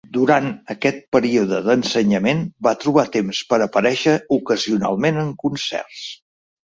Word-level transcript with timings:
Durant 0.15 0.45
aquest 0.73 1.01
període 1.15 1.57
d'ensenyament 1.67 2.41
va 2.67 2.73
trobar 2.83 3.03
temps 3.15 3.41
per 3.51 3.59
aparèixer 3.65 4.15
ocasionalment 4.39 5.21
en 5.25 5.29
concerts. 5.45 6.01